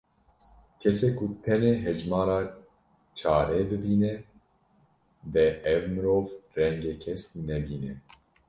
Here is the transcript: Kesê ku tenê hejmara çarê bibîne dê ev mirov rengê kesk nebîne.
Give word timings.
Kesê 0.79 1.09
ku 1.17 1.25
tenê 1.43 1.73
hejmara 1.85 2.39
çarê 3.17 3.61
bibîne 3.69 4.13
dê 5.33 5.47
ev 5.73 5.83
mirov 5.93 6.25
rengê 6.55 6.93
kesk 7.03 7.29
nebîne. 7.47 7.93